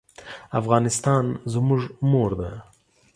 افغانستان 0.59 1.25
زموږ 1.53 1.81
مور 2.09 2.31
ده 2.39 2.51